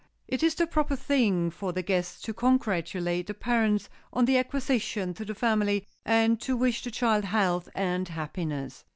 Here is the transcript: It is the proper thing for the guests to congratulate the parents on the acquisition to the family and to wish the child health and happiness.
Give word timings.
It 0.27 0.41
is 0.41 0.55
the 0.55 0.65
proper 0.65 0.95
thing 0.95 1.51
for 1.51 1.73
the 1.73 1.83
guests 1.83 2.21
to 2.23 2.33
congratulate 2.33 3.27
the 3.27 3.35
parents 3.35 3.87
on 4.11 4.25
the 4.25 4.39
acquisition 4.39 5.13
to 5.13 5.23
the 5.23 5.35
family 5.35 5.85
and 6.03 6.41
to 6.41 6.57
wish 6.57 6.81
the 6.81 6.89
child 6.89 7.25
health 7.25 7.69
and 7.75 8.07
happiness. 8.07 8.83